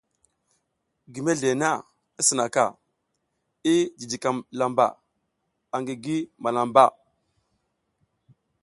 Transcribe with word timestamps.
Gi 1.11 1.19
mezle 1.25 1.49
na 1.61 1.69
i 2.19 2.21
sinaka, 2.27 2.63
i 3.73 3.75
jijikam 3.99 4.37
lamba 4.57 4.85
angi 5.75 5.95
gi 6.03 6.17
malambaʼa. 6.41 6.91